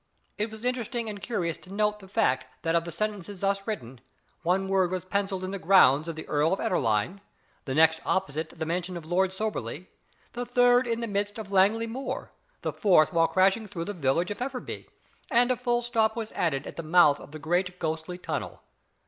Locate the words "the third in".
10.33-11.01